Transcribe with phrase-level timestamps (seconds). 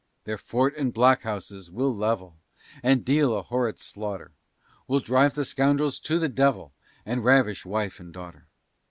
[0.23, 2.39] "Their fort and blockhouses we'll level,
[2.81, 4.31] And deal a horrid slaughter;
[4.87, 6.73] We'll drive the scoundrels to the devil,
[7.05, 8.47] And ravish wife and daughter.